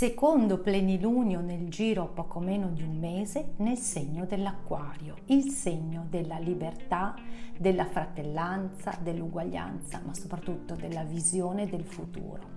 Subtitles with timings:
[0.00, 6.38] Secondo plenilunio nel giro poco meno di un mese nel segno dell'acquario, il segno della
[6.38, 7.14] libertà,
[7.58, 12.49] della fratellanza, dell'uguaglianza, ma soprattutto della visione del futuro.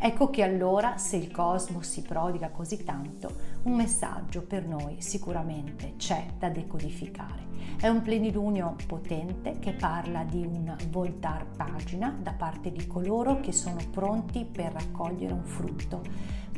[0.00, 3.32] Ecco che allora, se il cosmo si prodiga così tanto,
[3.64, 7.46] un messaggio per noi sicuramente c'è da decodificare.
[7.76, 13.50] È un plenilunio potente che parla di un voltar pagina da parte di coloro che
[13.50, 16.02] sono pronti per raccogliere un frutto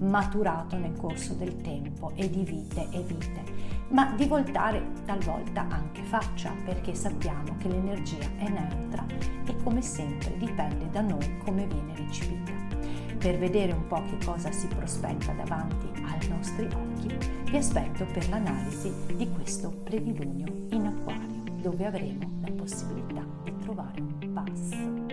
[0.03, 3.43] maturato nel corso del tempo e di vite e vite,
[3.89, 9.05] ma di voltare talvolta anche faccia perché sappiamo che l'energia è neutra
[9.47, 12.80] e come sempre dipende da noi come viene ricevuta.
[13.21, 17.15] Per vedere un po' che cosa si prospetta davanti ai nostri occhi,
[17.51, 24.01] vi aspetto per l'analisi di questo plenilunio in acquario, dove avremo la possibilità di trovare
[24.01, 25.10] un passo.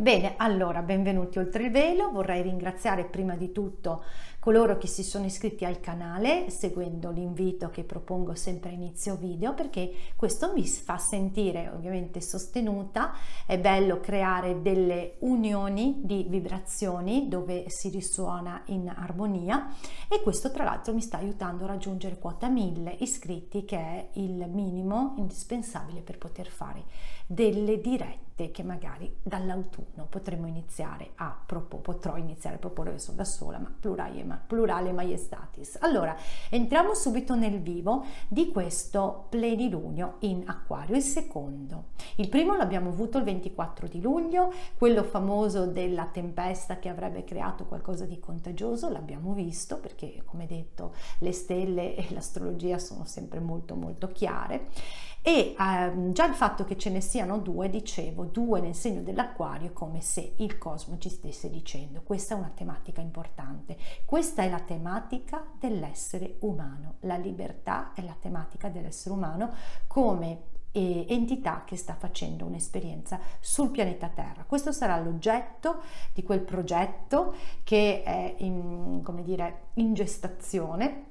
[0.00, 4.04] Bene, allora benvenuti oltre il velo, vorrei ringraziare prima di tutto
[4.38, 9.54] coloro che si sono iscritti al canale seguendo l'invito che propongo sempre a inizio video
[9.54, 13.12] perché questo mi fa sentire ovviamente sostenuta,
[13.44, 19.74] è bello creare delle unioni di vibrazioni dove si risuona in armonia
[20.08, 24.48] e questo tra l'altro mi sta aiutando a raggiungere quota 1000 iscritti che è il
[24.48, 26.84] minimo indispensabile per poter fare
[27.26, 33.24] delle dirette che magari dall'autunno potremo iniziare a proporre, potrò iniziare a proporre, sono da
[33.24, 35.78] sola, ma plurale, ma plurale maiestatis.
[35.80, 36.16] Allora,
[36.48, 41.86] entriamo subito nel vivo di questo plenilunio in acquario, il secondo.
[42.16, 47.64] Il primo l'abbiamo avuto il 24 di luglio, quello famoso della tempesta che avrebbe creato
[47.64, 53.74] qualcosa di contagioso, l'abbiamo visto perché come detto le stelle e l'astrologia sono sempre molto
[53.74, 54.68] molto chiare
[55.22, 59.72] e ehm, già il fatto che ce ne siano due, dicevo, due nel segno dell'acquario,
[59.72, 64.60] come se il cosmo ci stesse dicendo questa è una tematica importante, questa è la
[64.60, 69.52] tematica dell'essere umano, la libertà è la tematica dell'essere umano
[69.86, 74.44] come entità che sta facendo un'esperienza sul pianeta Terra.
[74.44, 77.34] Questo sarà l'oggetto di quel progetto
[77.64, 81.06] che è in, come dire, in gestazione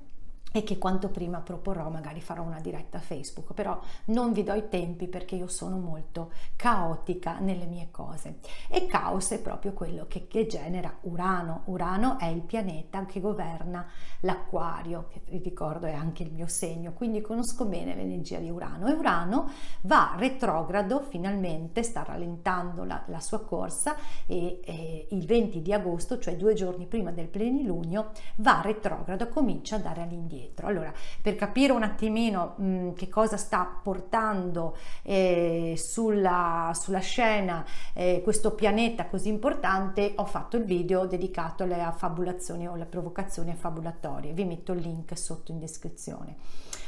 [0.53, 4.69] e che quanto prima proporrò, magari farò una diretta Facebook, però non vi do i
[4.69, 8.39] tempi perché io sono molto caotica nelle mie cose.
[8.69, 11.63] E caos è proprio quello che, che genera Urano.
[11.65, 13.85] Urano è il pianeta che governa
[14.21, 18.87] l'acquario, che vi ricordo è anche il mio segno, quindi conosco bene l'energia di Urano.
[18.87, 25.61] E Urano va retrogrado finalmente, sta rallentando la, la sua corsa e, e il 20
[25.61, 30.67] di agosto, cioè due giorni prima del plenilunio, va retrogrado, comincia ad andare all'indietro dietro.
[30.67, 30.91] Allora,
[31.21, 38.51] per capire un attimino mh, che cosa sta portando eh, sulla, sulla, scena eh, questo
[38.51, 44.33] pianeta così importante, ho fatto il video dedicato alle affabulazioni o alle provocazioni affabulatorie.
[44.33, 46.35] Vi metto il link sotto in descrizione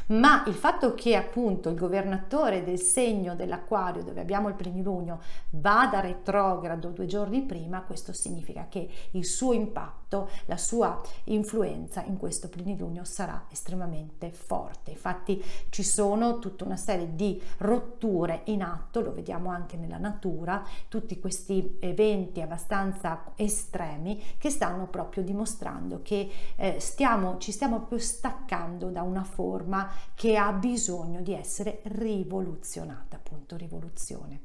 [0.09, 5.19] ma il fatto che appunto il governatore del segno dell'acquario dove abbiamo il plenilunio
[5.51, 12.17] vada retrogrado due giorni prima, questo significa che il suo impatto, la sua influenza in
[12.17, 14.91] questo plenilunio sarà estremamente forte.
[14.91, 20.63] Infatti ci sono tutta una serie di rotture in atto, lo vediamo anche nella natura,
[20.87, 27.99] tutti questi eventi abbastanza estremi che stanno proprio dimostrando che eh, stiamo, ci stiamo proprio
[27.99, 34.41] staccando da una forma che ha bisogno di essere rivoluzionata, appunto rivoluzione.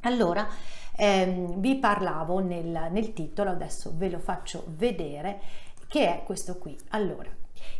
[0.00, 0.48] Allora,
[0.96, 5.40] ehm, vi parlavo nel, nel titolo, adesso ve lo faccio vedere,
[5.86, 6.76] che è questo qui.
[6.90, 7.30] Allora,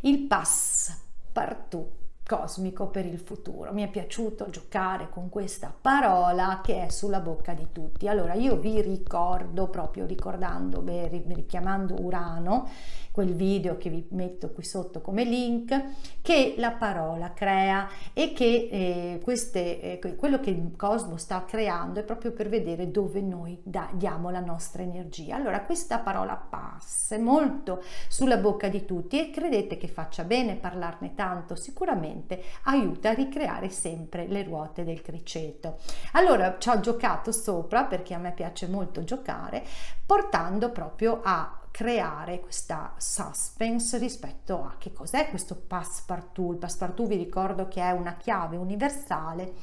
[0.00, 0.96] il pass
[1.32, 2.01] partout
[2.32, 3.74] cosmico per il futuro.
[3.74, 8.08] Mi è piaciuto giocare con questa parola che è sulla bocca di tutti.
[8.08, 12.70] Allora io vi ricordo, proprio ricordando, beh, richiamando Urano,
[13.12, 18.68] quel video che vi metto qui sotto come link, che la parola crea e che
[18.70, 23.60] eh, queste, eh, quello che il cosmo sta creando è proprio per vedere dove noi
[23.62, 25.36] da, diamo la nostra energia.
[25.36, 31.14] Allora questa parola passa molto sulla bocca di tutti e credete che faccia bene parlarne
[31.14, 32.21] tanto, sicuramente
[32.64, 35.78] aiuta a ricreare sempre le ruote del criceto.
[36.12, 39.64] Allora ci ho giocato sopra perché a me piace molto giocare,
[40.04, 46.52] portando proprio a creare questa suspense rispetto a che cos'è questo passepartout.
[46.52, 49.54] Il passepartout vi ricordo che è una chiave universale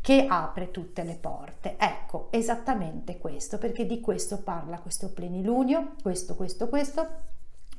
[0.00, 1.76] che apre tutte le porte.
[1.78, 7.08] Ecco, esattamente questo, perché di questo parla questo plenilunio, questo, questo, questo,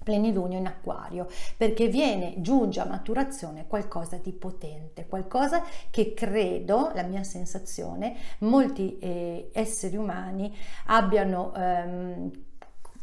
[0.06, 7.02] plenilunio in acquario perché viene giunge a maturazione qualcosa di potente qualcosa che credo la
[7.02, 10.56] mia sensazione molti eh, esseri umani
[10.86, 12.32] abbiano ehm,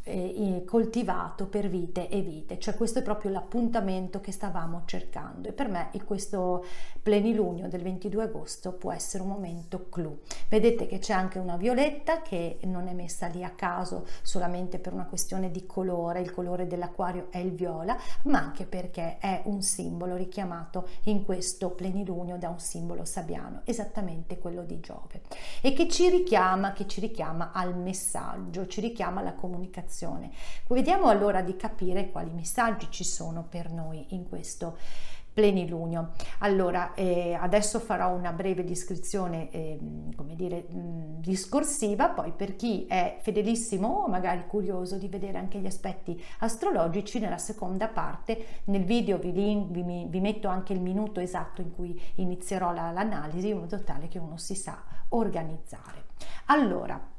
[0.04, 5.48] eh, coltivato per vite e vite, cioè questo è proprio l'appuntamento che stavamo cercando.
[5.48, 6.64] E per me questo
[7.02, 10.18] plenilunio del 22 agosto può essere un momento clou.
[10.48, 14.92] Vedete che c'è anche una violetta che non è messa lì a caso solamente per
[14.92, 19.62] una questione di colore, il colore dell'acquario è il viola, ma anche perché è un
[19.62, 25.22] simbolo richiamato in questo plenilunio da un simbolo sabiano, esattamente quello di Giove.
[25.60, 30.30] E che ci richiama, che ci richiama al messaggio, ci richiama alla comunicazione comunicazione.
[30.68, 34.78] Vediamo allora di capire quali messaggi ci sono per noi in questo
[35.34, 36.10] plenilunio.
[36.40, 39.78] Allora, eh, adesso farò una breve descrizione, eh,
[40.14, 45.58] come dire, mh, discorsiva, poi per chi è fedelissimo o magari curioso di vedere anche
[45.58, 51.18] gli aspetti astrologici, nella seconda parte, nel video vi, vi, vi metto anche il minuto
[51.18, 56.04] esatto in cui inizierò la, l'analisi, in modo tale che uno si sa organizzare.
[56.46, 57.11] Allora,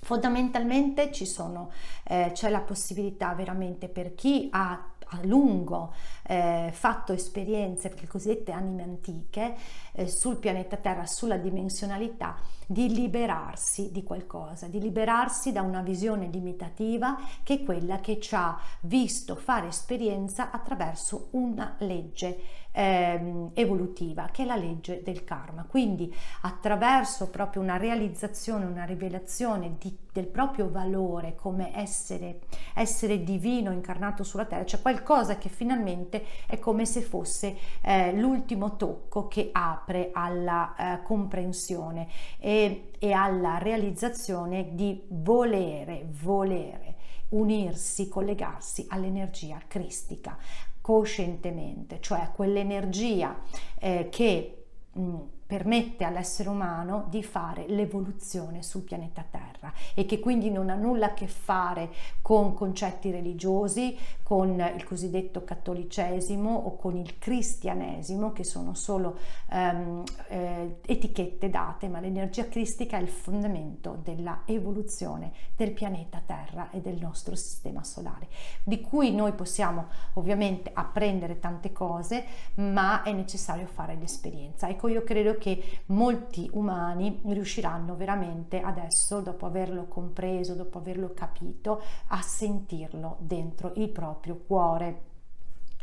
[0.00, 1.70] Fondamentalmente sono,
[2.04, 8.52] eh, c'è la possibilità veramente per chi ha a lungo eh, fatto esperienze, le cosiddette
[8.52, 9.56] anime antiche,
[9.92, 12.36] eh, sul pianeta Terra, sulla dimensionalità,
[12.66, 18.34] di liberarsi di qualcosa, di liberarsi da una visione limitativa che è quella che ci
[18.34, 25.64] ha visto fare esperienza attraverso una legge eh, evolutiva, che è la legge del karma.
[25.64, 32.38] Quindi attraverso proprio una realizzazione, una rivelazione di, del proprio valore come essere,
[32.74, 38.76] essere divino incarnato sulla terra, cioè qualcosa che finalmente è come se fosse eh, l'ultimo
[38.76, 42.06] tocco che apre alla eh, comprensione
[42.38, 46.94] e, e alla realizzazione di volere, volere
[47.30, 50.38] unirsi, collegarsi all'energia cristica
[50.88, 53.38] coscientemente, cioè quell'energia
[53.78, 55.16] eh, che mh,
[55.48, 61.06] permette all'essere umano di fare l'evoluzione sul pianeta Terra e che quindi non ha nulla
[61.06, 61.88] a che fare
[62.20, 69.16] con concetti religiosi, con il cosiddetto cattolicesimo o con il cristianesimo, che sono solo
[69.50, 76.70] um, eh, etichette date, ma l'energia cristica è il fondamento della evoluzione del pianeta Terra
[76.70, 78.28] e del nostro sistema solare,
[78.64, 82.22] di cui noi possiamo ovviamente apprendere tante cose,
[82.56, 84.68] ma è necessario fare l'esperienza.
[84.68, 91.80] Ecco, io credo che molti umani riusciranno veramente adesso, dopo averlo compreso, dopo averlo capito,
[92.08, 95.06] a sentirlo dentro il proprio cuore.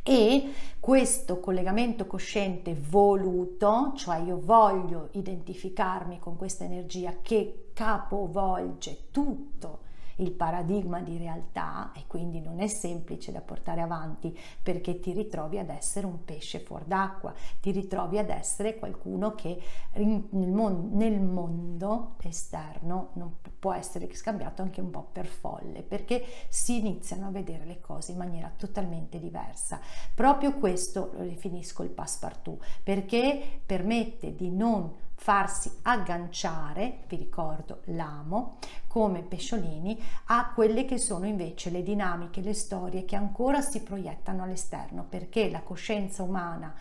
[0.03, 9.84] E questo collegamento cosciente voluto, cioè io voglio identificarmi con questa energia che capovolge tutto
[10.17, 15.57] il paradigma di realtà e quindi non è semplice da portare avanti perché ti ritrovi
[15.57, 19.59] ad essere un pesce fuor d'acqua, ti ritrovi ad essere qualcuno che
[19.93, 26.23] nel mondo, nel mondo esterno non può essere scambiato anche un po' per folle perché
[26.49, 29.79] si iniziano a vedere le cose in maniera totalmente diversa.
[30.13, 38.57] Proprio questo lo definisco il passepartout perché permette di non farsi agganciare, vi ricordo l'amo,
[38.87, 44.43] come pesciolini, a quelle che sono invece le dinamiche, le storie che ancora si proiettano
[44.43, 46.73] all'esterno, perché la coscienza umana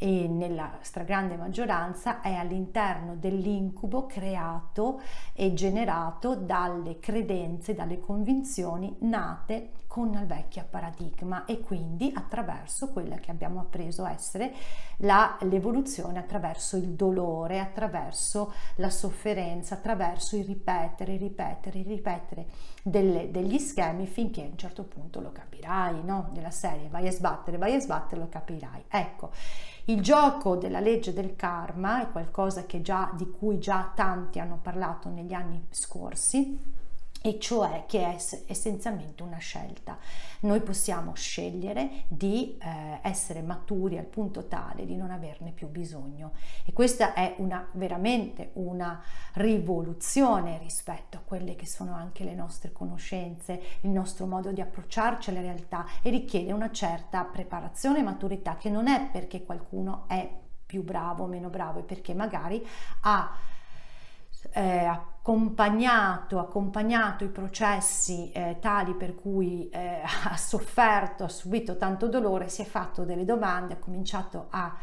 [0.00, 5.00] e nella stragrande maggioranza è all'interno dell'incubo creato
[5.32, 13.16] e generato dalle credenze, dalle convinzioni nate con il vecchio paradigma e quindi attraverso quella
[13.16, 14.54] che abbiamo appreso essere
[14.98, 22.46] la, l'evoluzione attraverso il dolore, attraverso la sofferenza, attraverso il ripetere, ripetere, ripetere
[22.80, 26.28] delle, degli schemi finché a un certo punto lo capirai, no?
[26.32, 28.84] Della serie vai a sbattere, vai a sbattere, lo capirai.
[28.86, 29.30] Ecco,
[29.86, 35.08] il gioco della legge del karma è qualcosa già, di cui già tanti hanno parlato
[35.08, 36.76] negli anni scorsi
[37.28, 38.16] e cioè che è
[38.46, 39.98] essenzialmente una scelta.
[40.40, 46.32] Noi possiamo scegliere di eh, essere maturi al punto tale di non averne più bisogno
[46.64, 49.02] e questa è una, veramente una
[49.34, 55.28] rivoluzione rispetto a quelle che sono anche le nostre conoscenze, il nostro modo di approcciarci
[55.28, 60.30] alla realtà e richiede una certa preparazione e maturità che non è perché qualcuno è
[60.64, 62.64] più bravo o meno bravo, è perché magari
[63.02, 63.56] ha
[64.52, 72.08] eh, accompagnato, accompagnato i processi eh, tali per cui eh, ha sofferto, ha subito tanto
[72.08, 74.74] dolore, si è fatto delle domande, ha cominciato a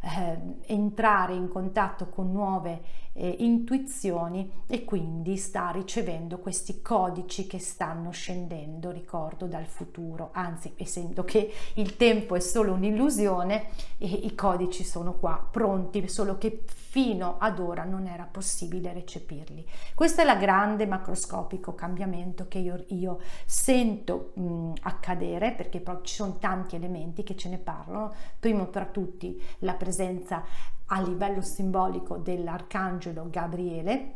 [0.00, 2.82] eh, entrare in contatto con nuove
[3.14, 10.30] eh, intuizioni e quindi sta ricevendo questi codici che stanno scendendo, ricordo, dal futuro.
[10.32, 13.68] Anzi, essendo che il tempo è solo un'illusione,
[13.98, 19.66] e i codici sono qua, pronti, solo che fino ad ora non era possibile recepirli.
[19.94, 26.38] Questo è il grande macroscopico cambiamento che io, io sento mh, accadere perché ci sono
[26.38, 28.12] tanti elementi che ce ne parlano.
[28.38, 30.44] Primo tra tutti la presenza
[30.86, 34.14] a livello simbolico dell'arcangelo Gabriele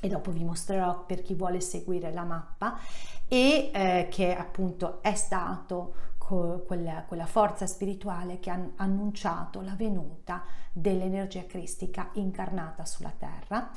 [0.00, 2.78] e dopo vi mostrerò per chi vuole seguire la mappa
[3.28, 6.10] e eh, che appunto è stato
[6.66, 13.70] quella, quella forza spirituale che ha annunciato la venuta dell'energia cristica incarnata sulla terra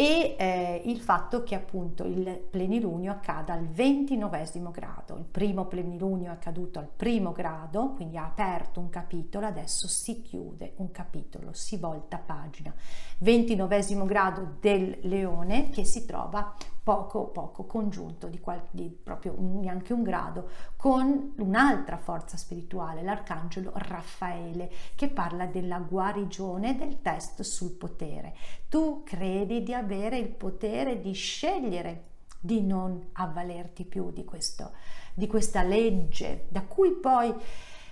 [0.00, 5.18] e eh, il fatto che appunto il plenilunio accada al 29 grado.
[5.18, 10.22] Il primo plenilunio è accaduto al primo grado, quindi ha aperto un capitolo, adesso si
[10.22, 12.72] chiude un capitolo, si volta pagina.
[13.18, 19.60] 29 grado del leone che si trova poco poco congiunto di, qual- di proprio un,
[19.60, 27.42] neanche un grado con un'altra forza spirituale, l'arcangelo Raffaele, che parla della guarigione del test
[27.42, 28.34] sul potere.
[28.68, 32.08] Tu credi di avere il potere di scegliere
[32.40, 34.72] di non avvalerti più di, questo,
[35.14, 37.34] di questa legge, da cui poi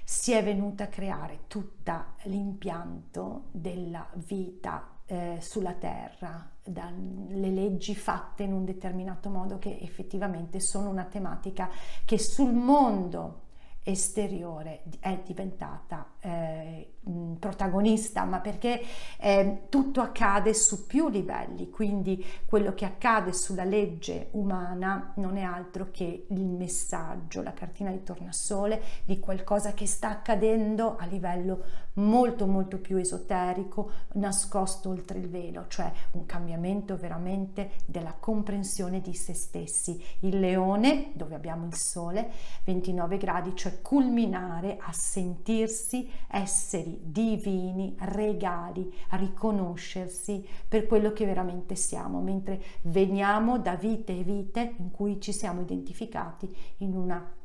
[0.05, 8.43] si è venuta a creare tutto l'impianto della vita eh, sulla terra, dalle leggi fatte
[8.43, 11.71] in un determinato modo che effettivamente sono una tematica
[12.05, 13.47] che sul mondo
[13.83, 16.97] esteriore è diventata eh,
[17.39, 18.81] protagonista, ma perché
[19.19, 25.43] eh, tutto accade su più livelli, quindi quello che accade sulla legge umana non è
[25.43, 31.87] altro che il messaggio, la cartina di tornasole di qualcosa che sta accadendo a livello
[31.99, 39.15] molto molto più esoterico, nascosto oltre il velo, cioè un cambiamento veramente della comprensione di
[39.15, 40.03] se stessi.
[40.21, 42.31] Il leone, dove abbiamo il sole,
[42.65, 52.21] 29 gradi, cioè culminare a sentirsi esseri divini, regali, riconoscersi per quello che veramente siamo,
[52.21, 57.38] mentre veniamo da vite e vite in cui ci siamo identificati in una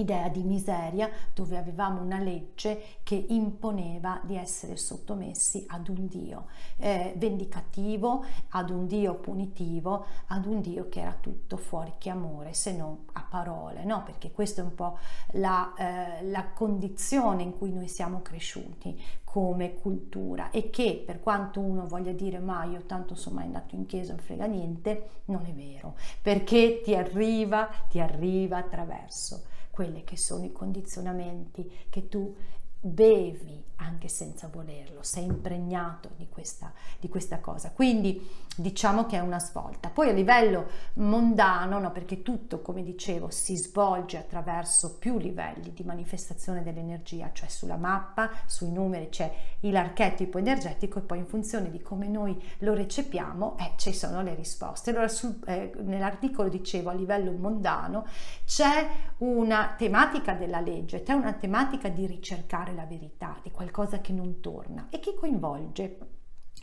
[0.00, 6.46] idea di miseria dove avevamo una legge che imponeva di essere sottomessi ad un Dio
[6.76, 12.52] eh, vendicativo, ad un Dio punitivo, ad un Dio che era tutto fuori che amore
[12.52, 14.02] se non a parole, no?
[14.04, 14.98] Perché questa è un po'
[15.32, 21.60] la, eh, la condizione in cui noi siamo cresciuti come cultura e che per quanto
[21.60, 25.44] uno voglia dire ma io tanto sono mai andato in chiesa non frega niente, non
[25.46, 32.34] è vero, perché ti arriva, ti arriva attraverso quelli che sono i condizionamenti che tu
[32.80, 37.70] bevi anche senza volerlo, sei impregnato di questa, di questa cosa.
[37.70, 39.88] Quindi diciamo che è una svolta.
[39.88, 45.82] Poi a livello mondano, no, perché tutto, come dicevo, si svolge attraverso più livelli di
[45.82, 51.80] manifestazione dell'energia, cioè sulla mappa, sui numeri c'è l'archetipo energetico e poi in funzione di
[51.80, 54.90] come noi lo recepiamo eh, ci sono le risposte.
[54.90, 58.06] Allora sul, eh, nell'articolo dicevo a livello mondano
[58.44, 64.12] c'è una tematica della legge, c'è una tematica di ricercare la verità, di qualcosa che
[64.12, 65.98] non torna e che coinvolge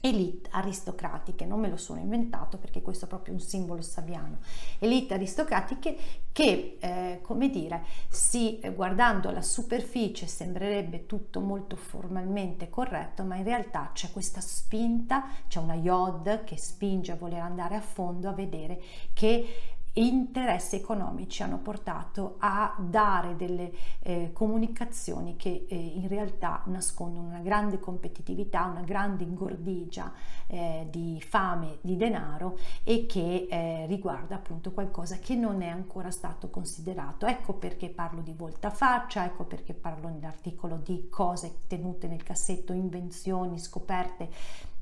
[0.02, 4.40] elite aristocratiche, non me lo sono inventato perché questo è proprio un simbolo sabiano,
[4.80, 5.98] elite aristocratiche
[6.32, 13.36] che, eh, come dire, si, eh, guardando la superficie sembrerebbe tutto molto formalmente corretto, ma
[13.38, 18.30] in realtà c'è questa spinta, c'è una iod che spinge a voler andare a fondo,
[18.30, 18.80] a vedere
[19.14, 27.27] che interessi economici hanno portato a dare delle eh, comunicazioni che eh, in realtà nascondono
[27.27, 30.12] una grande competitività, una grande ingordigia
[30.48, 36.12] eh, di fame, di denaro e che eh, riguarda appunto qualcosa che non è ancora
[36.12, 37.25] stato considerato.
[37.25, 43.60] Ecco perché parlo di voltafaccia, ecco perché parlo nell'articolo di cose tenute nel cassetto, invenzioni,
[43.60, 44.30] scoperte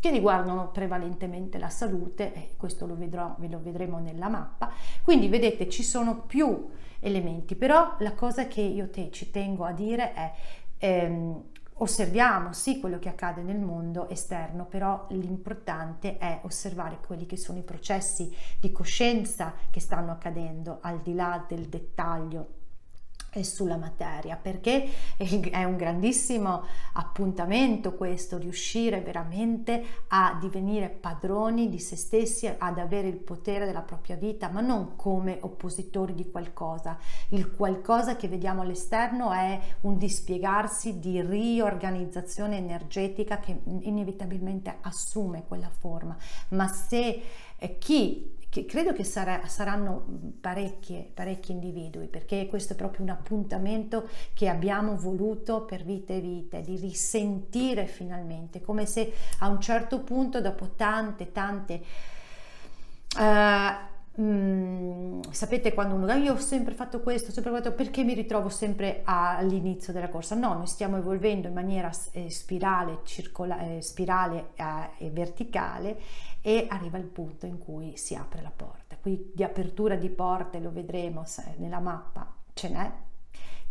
[0.05, 4.71] che riguardano prevalentemente la salute, e questo lo vedrò, ve lo vedremo nella mappa.
[5.01, 6.69] Quindi vedete ci sono più
[6.99, 10.31] elementi, però la cosa che io te, ci tengo a dire è
[10.77, 11.43] ehm,
[11.77, 17.57] osserviamo sì quello che accade nel mondo esterno, però l'importante è osservare quelli che sono
[17.57, 22.64] i processi di coscienza che stanno accadendo al di là del dettaglio
[23.43, 26.63] sulla materia perché è un grandissimo
[26.93, 33.81] appuntamento questo riuscire veramente a divenire padroni di se stessi ad avere il potere della
[33.81, 36.97] propria vita ma non come oppositori di qualcosa.
[37.29, 45.69] Il qualcosa che vediamo all'esterno è un dispiegarsi di riorganizzazione energetica che inevitabilmente assume quella
[45.69, 46.15] forma.
[46.49, 47.21] Ma se
[47.57, 50.05] eh, chi che credo che sarà, saranno
[50.39, 56.21] parecchie, parecchi individui, perché questo è proprio un appuntamento che abbiamo voluto per vite e
[56.21, 61.83] vite, di risentire finalmente, come se a un certo punto, dopo tante, tante...
[63.17, 68.47] Uh, Mm, sapete quando uno io ho sempre fatto questo, sempre fatto perché mi ritrovo
[68.47, 70.35] sempre all'inizio della corsa?
[70.35, 74.51] No, noi stiamo evolvendo in maniera eh, spirale, circola, eh, spirale
[74.99, 75.97] e verticale
[76.47, 78.95] e arriva il punto in cui si apre la porta.
[79.01, 81.23] Qui di apertura di porte lo vedremo
[81.57, 82.91] nella mappa, ce n'è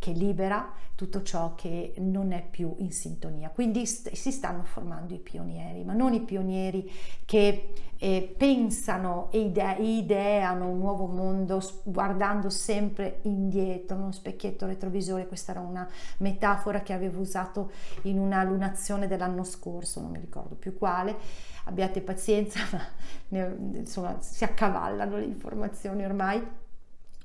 [0.05, 3.49] che libera tutto ciò che non è più in sintonia.
[3.51, 6.91] Quindi st- si stanno formando i pionieri, ma non i pionieri
[7.25, 15.27] che eh, pensano e ide- ideano un nuovo mondo guardando sempre indietro, uno specchietto retrovisore.
[15.27, 15.89] Questa era una
[16.19, 17.71] metafora che avevo usato
[18.03, 21.17] in una lunazione dell'anno scorso, non mi ricordo più quale
[21.65, 22.61] abbiate pazienza,
[23.29, 26.47] ne, insomma si accavallano le informazioni ormai,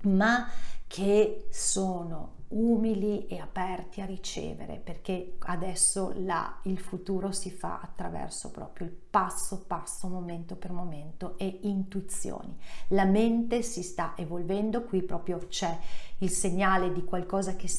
[0.03, 0.50] ma
[0.88, 8.50] che sono umili e aperti a ricevere perché adesso la, il futuro si fa attraverso
[8.50, 12.58] proprio il passo passo momento per momento e intuizioni.
[12.89, 15.77] La mente si sta evolvendo qui proprio c'è
[16.19, 17.69] il segnale di qualcosa che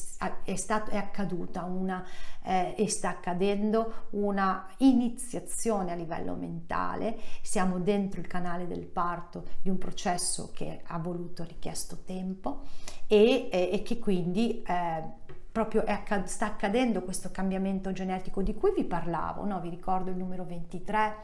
[0.43, 2.05] è, stato, è accaduta una,
[2.43, 7.17] eh, e sta accadendo una iniziazione a livello mentale.
[7.41, 12.61] Siamo dentro il canale del parto di un processo che ha voluto richiesto tempo
[13.07, 15.03] e, e, e che quindi eh,
[15.51, 19.59] proprio accad- sta accadendo questo cambiamento genetico di cui vi parlavo, no?
[19.59, 21.15] vi ricordo il numero 23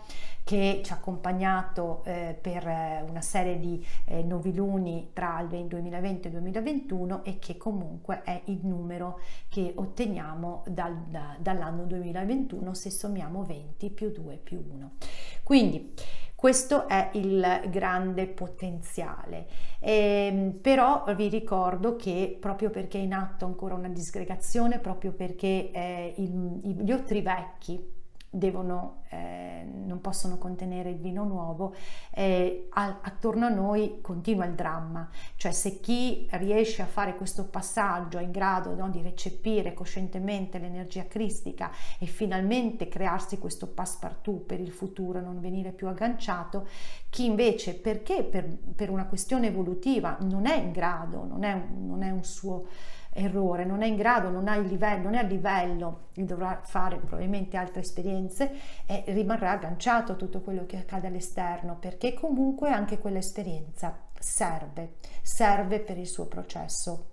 [0.44, 6.28] che ci ha accompagnato eh, per eh, una serie di eh, noviluni tra il 2020
[6.28, 12.74] e il 2021 e che comunque è il numero che otteniamo dal, da, dall'anno 2021
[12.74, 14.92] se sommiamo 20 più 2 più 1.
[15.44, 15.94] Quindi
[16.38, 19.48] questo è il grande potenziale.
[19.80, 25.72] Eh, però vi ricordo che proprio perché è in atto ancora una disgregazione, proprio perché
[25.72, 27.97] eh, il, gli otri vecchi
[28.30, 31.74] devono, eh, non possono contenere il vino nuovo,
[32.12, 38.18] eh, attorno a noi continua il dramma, cioè se chi riesce a fare questo passaggio
[38.18, 44.60] è in grado no, di recepire coscientemente l'energia cristica e finalmente crearsi questo passepartout per
[44.60, 46.68] il futuro, non venire più agganciato,
[47.10, 52.04] chi invece perché per, per una questione evolutiva non è in grado, non è, non
[52.04, 52.66] è un suo
[53.18, 56.98] errore, non è in grado, non ha il livello, non è a livello, dovrà fare
[56.98, 58.52] probabilmente altre esperienze
[58.86, 65.80] e rimarrà agganciato a tutto quello che accade all'esterno perché comunque anche quell'esperienza serve, serve
[65.80, 67.12] per il suo processo.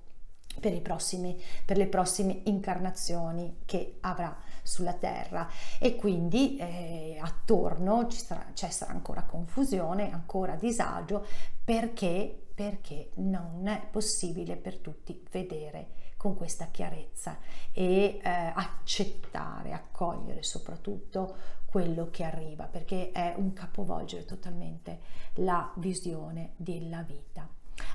[0.61, 5.49] Per, prossimi, per le prossime incarnazioni che avrà sulla terra
[5.81, 11.27] e quindi eh, attorno ci sarà, c'è sarà ancora confusione, ancora disagio
[11.65, 17.37] perché perché non è possibile per tutti vedere con questa chiarezza
[17.73, 21.37] e eh, accettare, accogliere soprattutto
[21.67, 25.01] quello che arriva, perché è un capovolgere totalmente
[25.35, 27.47] la visione della vita.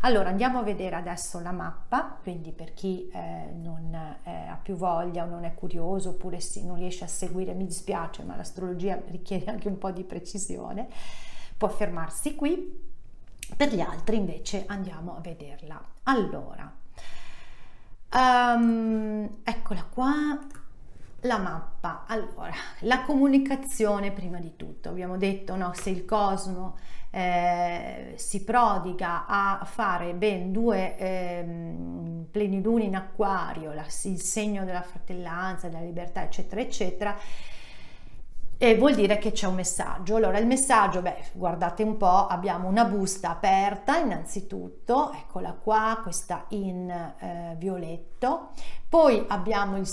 [0.01, 4.75] Allora andiamo a vedere adesso la mappa, quindi per chi eh, non eh, ha più
[4.75, 9.01] voglia o non è curioso oppure si, non riesce a seguire, mi dispiace, ma l'astrologia
[9.07, 10.87] richiede anche un po' di precisione,
[11.57, 12.88] può fermarsi qui
[13.55, 15.81] per gli altri invece andiamo a vederla.
[16.03, 16.71] Allora,
[18.13, 20.39] um, eccola qua,
[21.21, 22.05] la mappa.
[22.07, 24.89] Allora, la comunicazione prima di tutto.
[24.89, 26.77] Abbiamo detto, no, se il cosmo
[27.11, 31.45] eh, si prodiga a fare ben due eh,
[32.31, 37.17] pleniluni in acquario, la, il segno della fratellanza, della libertà, eccetera, eccetera,
[38.61, 40.17] e vuol dire che c'è un messaggio.
[40.17, 46.43] Allora il messaggio, beh, guardate un po', abbiamo una busta aperta innanzitutto, eccola qua, questa
[46.49, 48.49] in eh, violetto,
[48.89, 49.87] poi abbiamo il,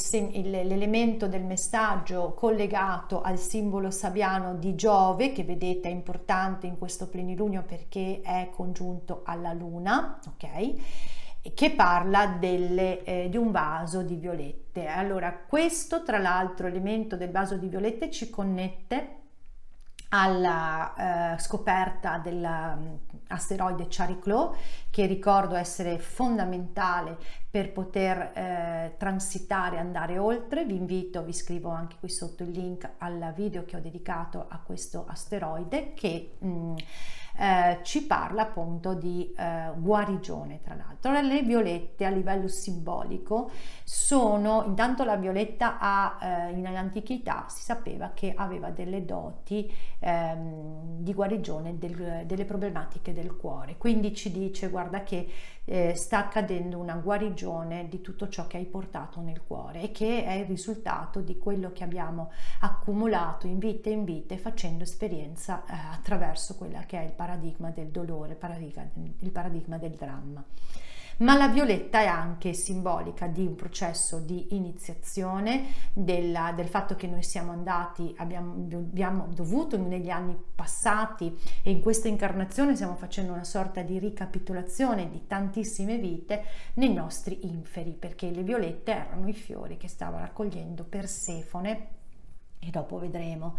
[0.50, 7.06] l'elemento del messaggio collegato al simbolo sabiano di Giove, che vedete è importante in questo
[7.06, 11.15] plenilunio perché è congiunto alla luna, ok?
[11.54, 14.86] Che parla delle, eh, di un vaso di violette.
[14.86, 19.14] Allora, questo tra l'altro elemento del vaso di violette ci connette
[20.08, 24.56] alla eh, scoperta dell'asteroide mm, Chariclo
[24.90, 27.18] che ricordo essere fondamentale
[27.50, 30.64] per poter eh, transitare, andare oltre.
[30.64, 34.58] Vi invito, vi scrivo anche qui sotto il link al video che ho dedicato a
[34.58, 36.76] questo asteroide che mh, mm,
[37.38, 41.12] eh, ci parla appunto di eh, guarigione tra l'altro.
[41.20, 43.50] Le violette a livello simbolico
[43.84, 51.02] sono, intanto la violetta ha, eh, in antichità si sapeva che aveva delle doti ehm,
[51.02, 55.26] di guarigione del, delle problematiche del cuore, quindi ci dice guarda che
[55.64, 60.22] eh, sta accadendo una guarigione di tutto ciò che hai portato nel cuore e che
[60.22, 65.72] è il risultato di quello che abbiamo accumulato in vita in vita facendo esperienza eh,
[65.92, 68.86] attraverso quella che è il paradigma del dolore, paradigma,
[69.20, 70.44] il paradigma del dramma
[71.18, 77.06] ma la violetta è anche simbolica di un processo di iniziazione, della, del fatto che
[77.06, 83.32] noi siamo andati, abbiamo, abbiamo dovuto negli anni passati e in questa incarnazione stiamo facendo
[83.32, 89.34] una sorta di ricapitolazione di tantissime vite nei nostri inferi, perché le violette erano i
[89.34, 91.88] fiori che stava raccogliendo Persefone
[92.58, 93.56] e dopo vedremo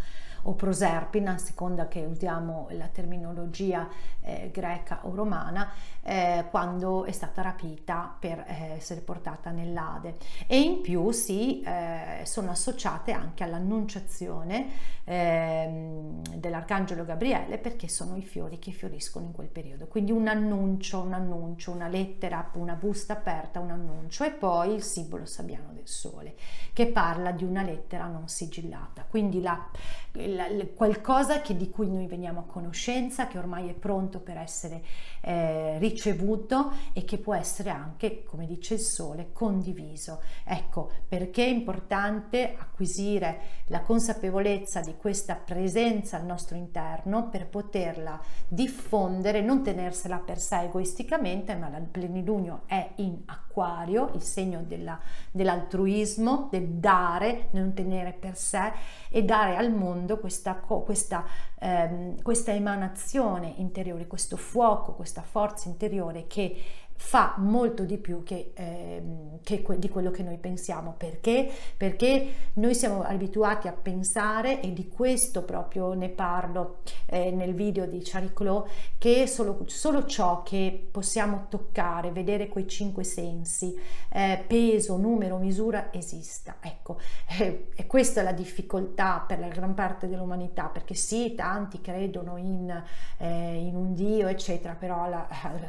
[0.47, 3.87] o Proserpina, a seconda che usiamo la terminologia
[4.21, 10.17] eh, greca o romana, eh, quando è stata rapita per eh, essere portata nell'Ade.
[10.47, 14.67] E in più si eh, sono associate anche all'annunciazione
[15.03, 19.87] ehm, dell'Arcangelo Gabriele perché sono i fiori che fioriscono in quel periodo.
[19.87, 24.83] Quindi un annuncio, un annuncio, una lettera, una busta aperta, un annuncio e poi il
[24.83, 26.35] simbolo sabbiano del sole
[26.73, 29.05] che parla di una lettera non sigillata.
[29.09, 29.67] Quindi la,
[30.11, 34.37] la, la, qualcosa che, di cui noi veniamo a conoscenza, che ormai è pronto per
[34.37, 34.81] essere
[35.21, 40.21] eh, ricevuto e che può essere anche, come dice il sole, condiviso.
[40.45, 48.19] Ecco perché è importante acquisire la consapevolezza di questa presenza al nostro interno per poterla
[48.47, 54.99] diffondere, non tenersela per sé egoisticamente, ma il plenilunio è in acquario, il segno della,
[55.31, 58.71] dell'altruismo, del dare, non tenere per sé
[59.09, 61.25] e dare al mondo questa, questa,
[61.57, 66.61] ehm, questa emanazione interiore, questo fuoco, questa forza interiore che
[66.97, 69.01] fa molto di più che, eh,
[69.43, 70.95] che que- di quello che noi pensiamo.
[70.97, 71.49] Perché?
[71.77, 77.85] Perché noi siamo abituati a pensare, e di questo proprio ne parlo eh, nel video
[77.85, 83.79] di Chariclo, che solo, solo, ciò che possiamo toccare, vedere quei cinque sensi,
[84.09, 86.57] eh, peso, numero, misura, esista.
[86.59, 86.97] Ecco,
[87.39, 92.37] eh, e questa è la difficoltà per la gran parte dell'umanità, perché sì, tanti credono
[92.37, 92.83] in,
[93.19, 95.27] eh, in un Dio, eccetera, però alla,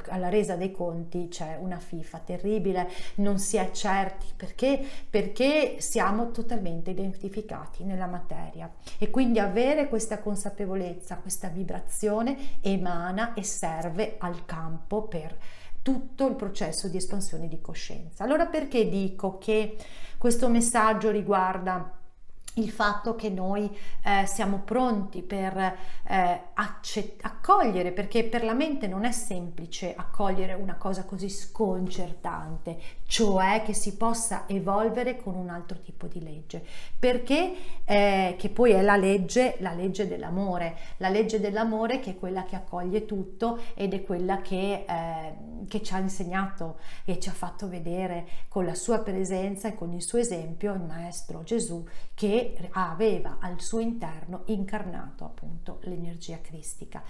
[0.08, 4.84] alla resa dei conti tutti c'è una fifa terribile, non si è certi perché?
[5.10, 13.42] Perché siamo totalmente identificati nella materia e quindi avere questa consapevolezza, questa vibrazione emana e
[13.42, 15.36] serve al campo per
[15.82, 18.22] tutto il processo di espansione di coscienza.
[18.22, 19.76] Allora perché dico che
[20.18, 21.97] questo messaggio riguarda
[22.58, 28.86] il fatto che noi eh, siamo pronti per eh, accett- accogliere, perché per la mente
[28.86, 35.48] non è semplice accogliere una cosa così sconcertante, cioè che si possa evolvere con un
[35.48, 36.64] altro tipo di legge,
[36.98, 42.18] perché eh, che poi è la legge, la legge dell'amore, la legge dell'amore che è
[42.18, 45.34] quella che accoglie tutto ed è quella che, eh,
[45.68, 49.92] che ci ha insegnato e ci ha fatto vedere con la sua presenza e con
[49.92, 57.02] il suo esempio il Maestro Gesù che aveva al suo interno incarnato appunto l'energia cristica.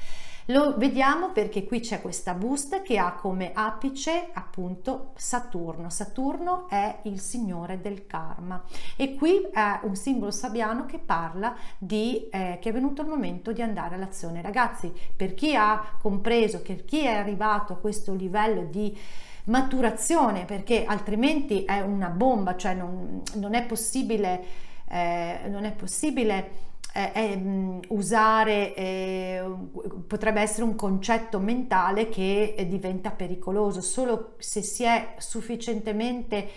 [0.47, 5.91] Lo vediamo perché qui c'è questa busta che ha come apice appunto Saturno.
[5.91, 8.63] Saturno è il signore del karma
[8.97, 13.53] e qui è un simbolo sabiano che parla di eh, che è venuto il momento
[13.53, 14.41] di andare all'azione.
[14.41, 18.97] Ragazzi, per chi ha compreso, che chi è arrivato a questo livello di
[19.45, 26.67] maturazione, perché altrimenti è una bomba, cioè non, non è possibile eh, non è possibile
[26.95, 29.45] eh, eh, usare, eh,
[30.07, 36.49] potrebbe essere un concetto mentale che diventa pericoloso, solo se si è sufficientemente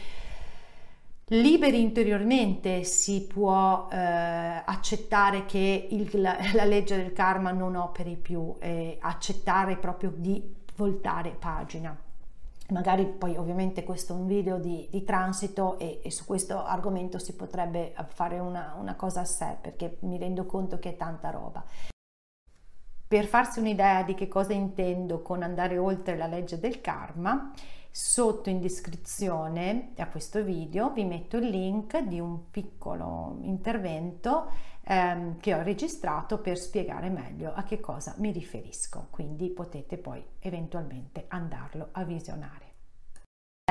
[1.31, 8.17] liberi interiormente si può eh, accettare che il, la, la, legge del karma non operi
[8.17, 11.95] più, eh, accettare proprio di voltare pagina.
[12.71, 17.19] Magari poi ovviamente questo è un video di, di transito e, e, su questo argomento
[17.19, 21.29] si potrebbe fare una, una cosa a sé perché mi rendo conto che è tanta
[21.29, 21.63] roba.
[23.07, 27.51] Per farsi un'idea di che cosa intendo con andare oltre la legge del karma,
[27.93, 34.49] Sotto in descrizione a questo video vi metto il link di un piccolo intervento
[34.83, 40.23] ehm, che ho registrato per spiegare meglio a che cosa mi riferisco, quindi potete poi
[40.39, 42.60] eventualmente andarlo a visionare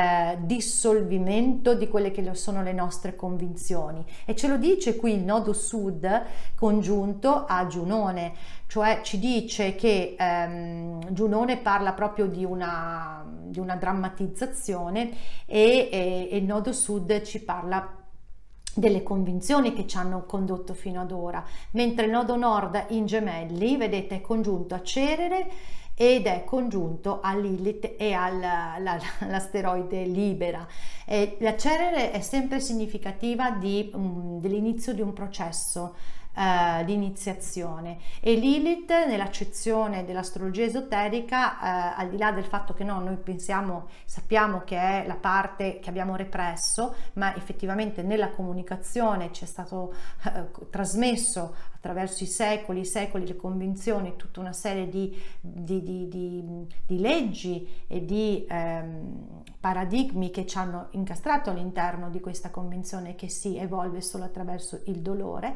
[0.00, 4.04] eh, dissolvimento di quelle che sono le nostre convinzioni.
[4.24, 6.08] E ce lo dice qui il nodo sud
[6.54, 8.32] congiunto a Giunone,
[8.66, 15.10] cioè ci dice che ehm, Giunone parla proprio di una, di una drammatizzazione
[15.44, 17.96] e, e, e il nodo sud ci parla
[18.72, 23.76] delle convinzioni che ci hanno condotto fino ad ora, mentre il nodo nord in gemelli,
[23.76, 25.50] vedete, è congiunto a Cerere
[26.00, 27.34] ed è congiunto a
[27.98, 30.66] e all'asteroide Libera.
[31.04, 35.94] E la Cerere è sempre significativa di, um, dell'inizio di un processo
[36.34, 43.16] eh, e Lilith nell'accezione dell'astrologia esoterica eh, al di là del fatto che no, noi
[43.16, 49.46] pensiamo sappiamo che è la parte che abbiamo represso ma effettivamente nella comunicazione ci è
[49.46, 49.92] stato
[50.24, 56.66] eh, trasmesso attraverso i secoli, i secoli, le convinzioni, tutta una serie di, di, di,
[56.86, 63.30] di leggi e di ehm, paradigmi che ci hanno incastrato all'interno di questa convinzione che
[63.30, 65.54] si evolve solo attraverso il dolore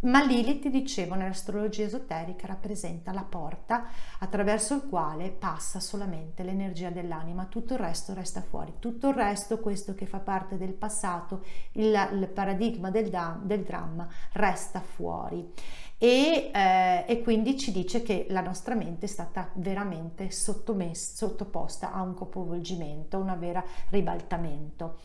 [0.00, 3.86] ma Lilith, dicevo, nell'astrologia esoterica rappresenta la porta
[4.18, 9.58] attraverso il quale passa solamente l'energia dell'anima, tutto il resto resta fuori, tutto il resto,
[9.58, 13.10] questo che fa parte del passato, il, il paradigma del,
[13.42, 15.52] del, dramma, resta fuori.
[15.98, 22.00] E, eh, e, quindi ci dice che la nostra mente è stata veramente sottoposta a
[22.00, 24.96] un capovolgimento, a un vero ribaltamento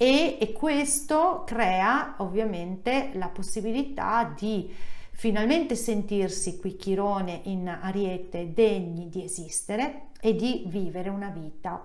[0.00, 4.72] e, e questo crea ovviamente la possibilità di
[5.10, 11.84] finalmente sentirsi qui Chirone in Ariete degni di esistere e di vivere una vita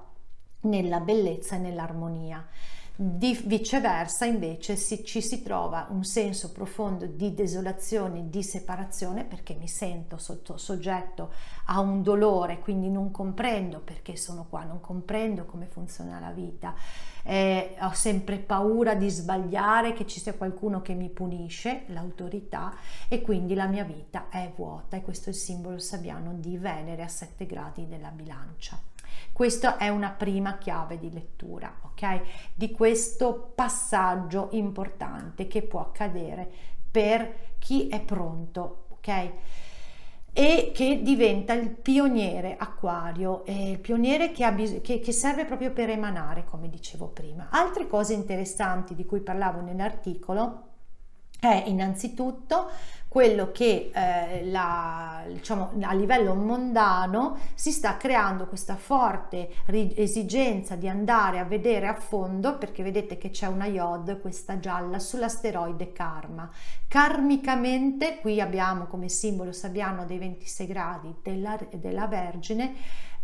[0.62, 2.48] nella bellezza e nell'armonia.
[2.96, 9.56] Di, viceversa invece si, ci si trova un senso profondo di desolazione, di separazione perché
[9.56, 11.32] mi sento sotto, soggetto
[11.66, 16.76] a un dolore, quindi non comprendo perché sono qua, non comprendo come funziona la vita,
[17.24, 22.76] eh, ho sempre paura di sbagliare, che ci sia qualcuno che mi punisce, l'autorità
[23.08, 27.04] e quindi la mia vita è vuota e questo è il simbolo sabbiano di Venere
[27.04, 28.80] a 7 gradi della bilancia.
[29.32, 32.22] Questa è una prima chiave di lettura, ok?
[32.54, 36.50] Di questo passaggio importante che può accadere
[36.92, 39.32] per chi è pronto, ok?
[40.34, 45.72] E che diventa il pioniere acquario, eh, il pioniere che, bis- che, che, serve proprio
[45.72, 47.50] per emanare, come dicevo prima.
[47.52, 50.70] Altre cose interessanti di cui parlavo nell'articolo
[51.40, 52.70] è innanzitutto
[53.14, 60.90] quello che eh, la, diciamo, a livello mondano si sta creando questa forte esigenza di
[60.90, 66.50] andare a vedere a fondo perché vedete che c'è una iod, questa gialla, sull'asteroide Karma.
[66.88, 72.74] Karmicamente qui abbiamo come simbolo sabbiano dei 26 gradi della, della Vergine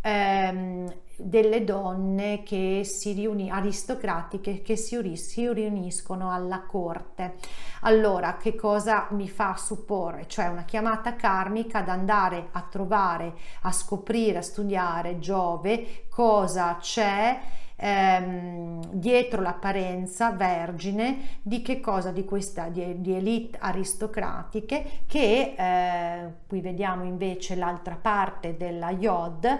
[0.02, 7.36] ehm, delle donne che si riuni, aristocratiche che si, si riuniscono alla corte.
[7.82, 10.28] Allora, che cosa mi fa supporre?
[10.28, 17.40] Cioè una chiamata karmica ad andare a trovare, a scoprire, a studiare Giove, cosa c'è
[17.80, 22.12] ehm, dietro l'apparenza vergine di che cosa?
[22.12, 29.60] Di questa di, di elite aristocratiche che eh, qui vediamo invece l'altra parte della Yod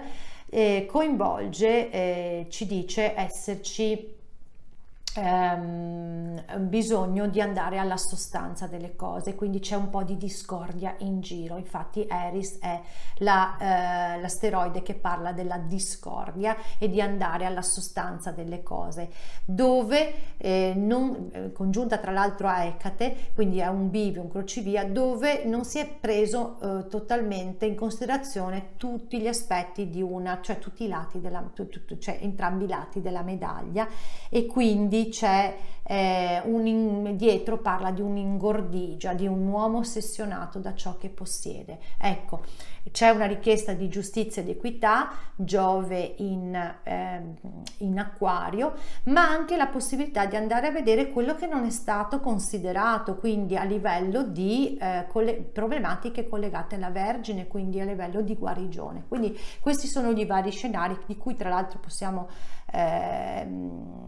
[0.50, 4.18] eh, coinvolge, eh, ci dice esserci
[5.16, 11.20] ehm, bisogno di andare alla sostanza delle cose, quindi c'è un po' di discordia in
[11.20, 11.56] giro.
[11.56, 12.80] Infatti Eris è
[13.18, 13.56] la,
[14.16, 19.10] eh, l'asteroide che parla della discordia e di andare alla sostanza delle cose,
[19.44, 24.84] dove eh, non, eh, congiunta tra l'altro a Ecate, quindi è un bivio, un crocevia,
[24.84, 30.58] dove non si è preso eh, totalmente in considerazione tutti gli aspetti di una, cioè
[30.58, 31.50] tutti i lati della,
[31.98, 33.88] cioè entrambi i lati della medaglia
[34.28, 35.56] e quindi c'è
[35.90, 41.78] eh, un, dietro parla di un'ingordigia, di un uomo ossessionato da ciò che possiede.
[41.98, 42.42] Ecco,
[42.92, 47.34] c'è una richiesta di giustizia ed equità, Giove in, eh,
[47.78, 52.20] in acquario, ma anche la possibilità di andare a vedere quello che non è stato
[52.20, 58.36] considerato, quindi a livello di eh, coll- problematiche collegate alla Vergine, quindi a livello di
[58.36, 59.04] guarigione.
[59.08, 62.28] Quindi questi sono i vari scenari di cui tra l'altro possiamo
[62.72, 63.46] eh,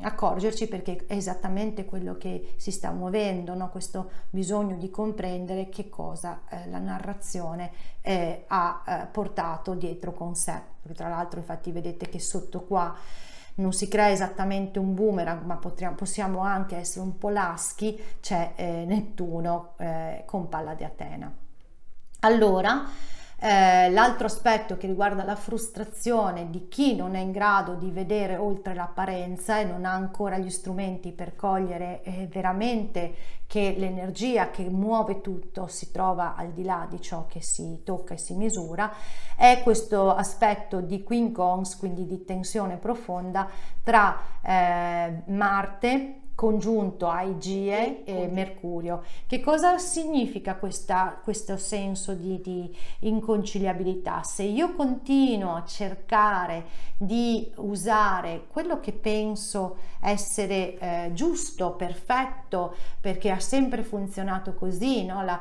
[0.01, 3.70] accorgerci perché è esattamente quello che si sta muovendo, no?
[3.70, 7.70] questo bisogno di comprendere che cosa eh, la narrazione
[8.01, 10.70] eh, ha eh, portato dietro con sé.
[10.94, 12.94] Tra l'altro infatti vedete che sotto qua
[13.55, 18.53] non si crea esattamente un boomerang, ma potriamo, possiamo anche essere un po' laschi, c'è
[18.57, 21.33] eh, Nettuno eh, con palla di Atena.
[22.20, 22.85] Allora,
[23.44, 28.37] eh, l'altro aspetto che riguarda la frustrazione di chi non è in grado di vedere
[28.37, 34.62] oltre l'apparenza e non ha ancora gli strumenti per cogliere eh, veramente che l'energia che
[34.70, 38.92] muove tutto si trova al di là di ciò che si tocca e si misura,
[39.37, 43.48] è questo aspetto di quincons, quindi di tensione profonda
[43.83, 49.03] tra eh, Marte, congiunto a Igie e Mercurio.
[49.27, 54.23] Che cosa significa questa, questo senso di, di, inconciliabilità?
[54.23, 56.64] Se io continuo a cercare
[56.97, 65.23] di usare quello che penso essere eh, giusto, perfetto, perché ha sempre funzionato così, no?
[65.23, 65.40] La,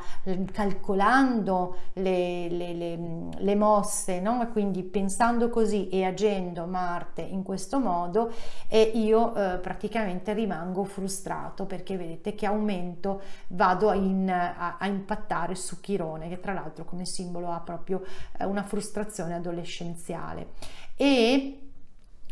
[0.51, 2.99] calcolando le, le, le,
[3.37, 4.47] le mosse, no?
[4.51, 8.31] quindi pensando così e agendo Marte in questo modo,
[8.67, 15.55] e io eh, praticamente rimango frustrato perché vedete che aumento, vado in, a, a impattare
[15.55, 18.03] su Chirone, che tra l'altro come simbolo ha proprio
[18.37, 20.53] eh, una frustrazione adolescenziale.
[20.95, 21.61] E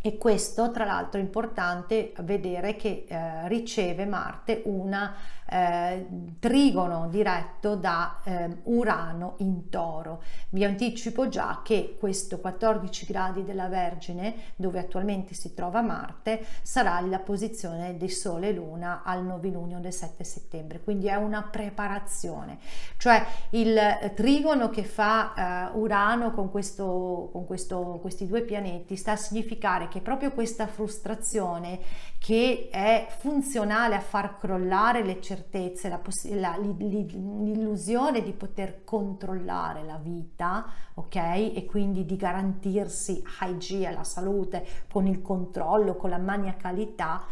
[0.01, 5.13] e questo tra l'altro è importante vedere che eh, riceve Marte una
[5.49, 6.05] eh,
[6.39, 10.21] trigono diretto da eh, Urano in toro.
[10.49, 16.99] Vi anticipo già che questo 14 gradi della Vergine, dove attualmente si trova Marte, sarà
[17.01, 22.59] la posizione di Sole e Luna al novilunio del 7 settembre, quindi è una preparazione,
[22.97, 29.13] cioè il trigono che fa eh, Urano con, questo, con questo, questi due pianeti sta
[29.13, 31.79] a significare che proprio questa frustrazione
[32.19, 35.99] che è funzionale a far crollare le certezze certezze,
[36.77, 41.15] l'illusione di poter controllare la vita, ok?
[41.15, 47.23] E quindi di garantirsi hygiene, la salute con il controllo, con la maniacalità,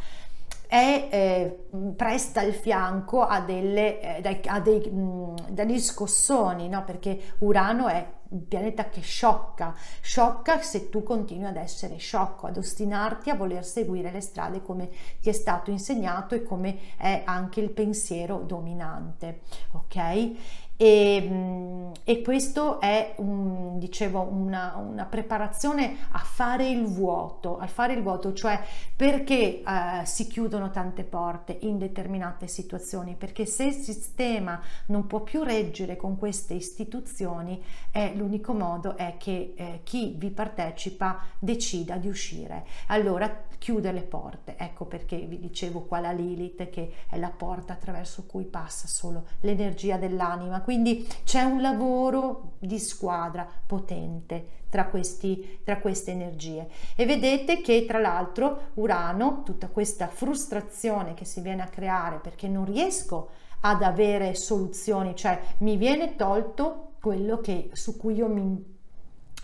[0.67, 6.83] è, eh, presta il fianco a, delle, eh, a dei, mh, degli scossoni, no?
[6.83, 12.57] perché Urano è un pianeta che sciocca, sciocca se tu continui ad essere sciocco, ad
[12.57, 14.89] ostinarti a voler seguire le strade come
[15.21, 20.65] ti è stato insegnato e come è anche il pensiero dominante, ok?
[20.79, 27.65] E, mm, e, questo è un, dicevo una, una, preparazione a fare il vuoto a
[27.65, 28.61] fare il vuoto cioè
[28.95, 35.21] perché eh, si chiudono tante porte in determinate situazioni perché se il sistema non può
[35.21, 37.59] più reggere con queste istituzioni
[37.91, 42.65] eh, l'unico modo è che eh, chi vi partecipa decida di uscire.
[42.87, 47.73] Allora chiude le porte ecco perché vi dicevo qua la Lilith che è la porta
[47.73, 55.59] attraverso cui passa solo l'energia dell'anima quindi c'è un lavoro di squadra potente tra, questi,
[55.63, 56.67] tra queste energie.
[56.95, 62.47] E vedete che tra l'altro Urano, tutta questa frustrazione che si viene a creare perché
[62.47, 63.29] non riesco
[63.61, 68.75] ad avere soluzioni, cioè mi viene tolto quello che, su cui io mi,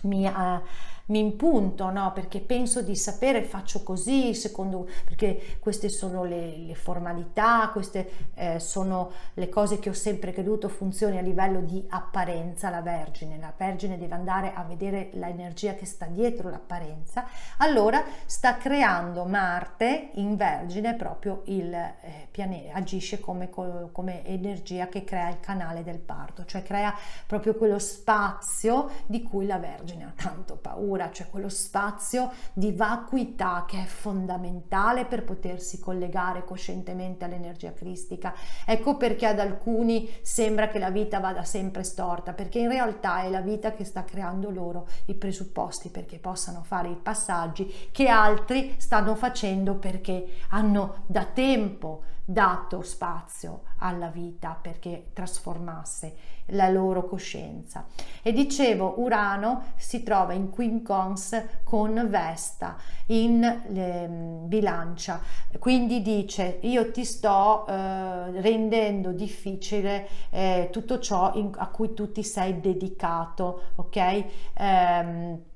[0.02, 0.60] mi uh,
[1.06, 2.12] mi impunto, no?
[2.14, 8.58] perché penso di sapere, faccio così, secondo, perché queste sono le, le formalità, queste eh,
[8.58, 13.52] sono le cose che ho sempre creduto funzioni a livello di apparenza, la Vergine, la
[13.54, 17.26] Vergine deve andare a vedere l'energia che sta dietro l'apparenza,
[17.58, 25.04] allora sta creando Marte in Vergine proprio il eh, pianeta, agisce come, come energia che
[25.04, 26.94] crea il canale del parto, cioè crea
[27.26, 32.72] proprio quello spazio di cui la Vergine ha tanto paura paura, cioè quello spazio di
[32.72, 38.32] vacuità che è fondamentale per potersi collegare coscientemente all'energia cristica.
[38.64, 43.30] Ecco perché ad alcuni sembra che la vita vada sempre storta, perché in realtà è
[43.30, 48.74] la vita che sta creando loro i presupposti perché possano fare i passaggi che altri
[48.78, 56.16] stanno facendo perché hanno da tempo dato spazio alla vita perché trasformasse
[56.48, 57.86] la loro coscienza.
[58.22, 65.20] E dicevo, Urano si trova in quincons con Vesta in eh, bilancia,
[65.58, 72.10] quindi dice io ti sto eh, rendendo difficile eh, tutto ciò in, a cui tu
[72.10, 74.24] ti sei dedicato, ok?
[74.54, 75.52] Eh,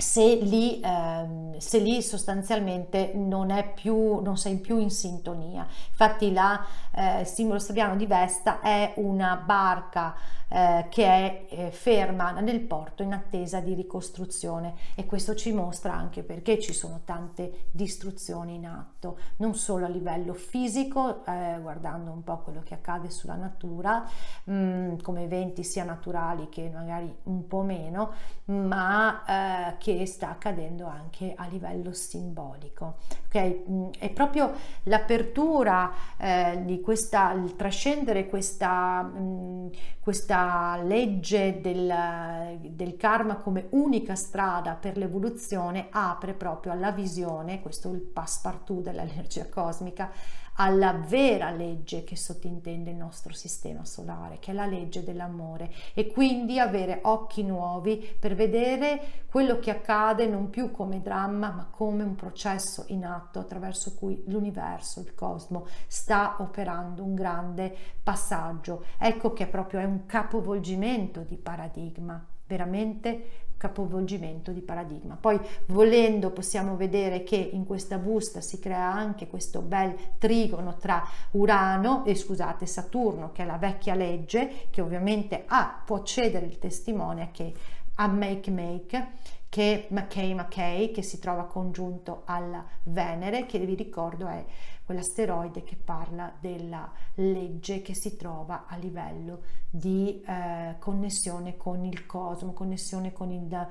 [0.00, 5.66] se lì, ehm, se lì sostanzialmente non, più, non sei più in sintonia.
[5.88, 10.14] Infatti la, eh, il simbolo stradiano di Vesta è una barca
[10.52, 15.94] eh, che è eh, ferma nel porto in attesa di ricostruzione e questo ci mostra
[15.94, 22.10] anche perché ci sono tante distruzioni in atto, non solo a livello fisico, eh, guardando
[22.10, 24.04] un po' quello che accade sulla natura,
[24.44, 28.10] mh, mm, come eventi sia naturali che magari un po' meno,
[28.46, 32.96] ma eh, che sta accadendo anche a livello simbolico.
[33.26, 33.64] Okay?
[33.68, 34.52] Mm, è proprio
[34.84, 39.66] l'apertura eh, di questa, il trascendere questa, mh, mm,
[40.00, 47.90] questa legge del, del karma come unica strada per l'evoluzione apre proprio alla visione, questo
[47.90, 50.10] è il passepartout dell'energia cosmica,
[50.54, 56.08] alla vera legge che sottintende il nostro sistema solare, che è la legge dell'amore e
[56.08, 62.02] quindi avere occhi nuovi per vedere quello che accade non più come dramma, ma come
[62.02, 68.84] un processo in atto attraverso cui l'universo, il cosmo sta operando un grande passaggio.
[68.98, 75.18] Ecco che proprio è un capovolgimento di paradigma, veramente capovolgimento di paradigma.
[75.20, 81.06] Poi volendo possiamo vedere che in questa busta si crea anche questo bel trigono tra
[81.32, 86.58] Urano e scusate Saturno che è la vecchia legge che ovviamente ah, può cedere il
[86.58, 87.52] testimone che
[87.96, 89.08] a make make
[89.50, 94.42] che Mackay Mackay che si trova congiunto alla Venere che vi ricordo è
[94.90, 102.06] quell'asteroide che parla della legge che si trova a livello di eh, connessione con il
[102.06, 103.68] cosmo, connessione con il,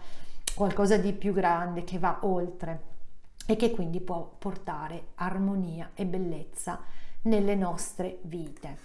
[0.55, 2.84] qualcosa di più grande che va oltre
[3.45, 6.80] e che quindi può portare armonia e bellezza
[7.24, 8.78] nelle nostre vite.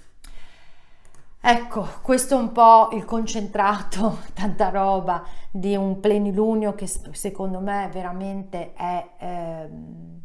[1.41, 5.22] Ecco, questo è un po' il concentrato, tanta roba
[5.53, 10.24] di un plenilunio che secondo me veramente è eh,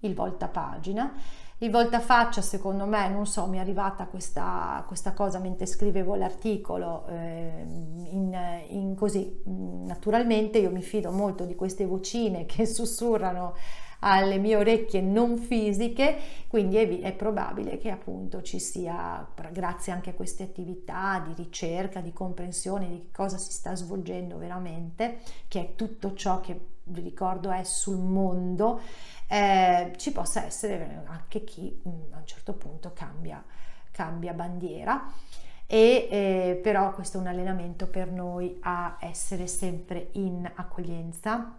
[0.00, 1.12] il voltapagina.
[1.60, 7.04] Il voltafaccia, secondo me, non so, mi è arrivata questa, questa cosa mentre scrivevo l'articolo,
[7.08, 7.64] eh,
[8.10, 8.38] in,
[8.68, 13.56] in così, naturalmente io mi fido molto di queste vocine che sussurrano
[14.00, 20.10] alle mie orecchie non fisiche, quindi è, è, probabile che appunto ci sia, grazie anche
[20.10, 25.74] a queste attività di ricerca, di comprensione di cosa si sta svolgendo veramente, che è
[25.74, 28.80] tutto ciò che vi ricordo è sul mondo,
[29.26, 33.42] eh, ci possa essere anche chi mm, a un certo punto cambia,
[33.90, 35.12] cambia bandiera.
[35.70, 41.57] E eh, però questo è un allenamento per noi a essere sempre in accoglienza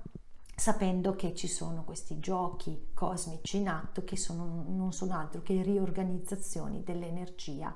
[0.59, 5.61] sapendo che ci sono questi giochi cosmici in atto che sono, non sono altro che
[5.61, 7.73] riorganizzazioni dell'energia,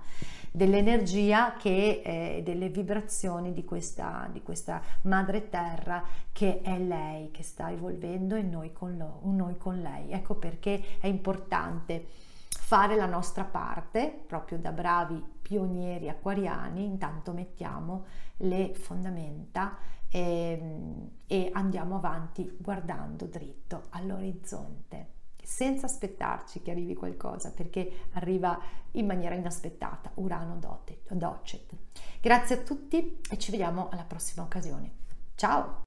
[0.52, 6.04] dell'energia che è delle vibrazioni di questa, di questa madre terra
[6.34, 10.12] che è lei che sta evolvendo e noi con, lo, noi con lei.
[10.12, 12.06] Ecco perché è importante
[12.50, 18.06] fare la nostra parte, proprio da bravi pionieri acquariani, intanto mettiamo
[18.38, 19.78] le fondamenta
[20.14, 25.10] e, ehm, e andiamo avanti guardando dritto all'orizzonte
[25.44, 28.58] senza aspettarci che arrivi qualcosa perché arriva
[28.92, 31.76] in maniera inaspettata Urano Docet.
[32.22, 34.92] Grazie a tutti e ci vediamo alla prossima occasione.
[35.36, 35.82] Ciao!